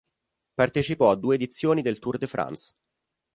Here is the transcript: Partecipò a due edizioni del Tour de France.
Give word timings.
Partecipò 0.55 1.11
a 1.11 1.15
due 1.15 1.35
edizioni 1.35 1.83
del 1.83 1.99
Tour 1.99 2.17
de 2.17 2.25
France. 2.25 2.73